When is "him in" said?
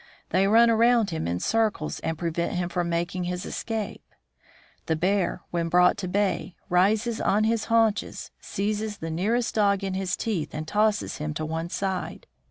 1.11-1.39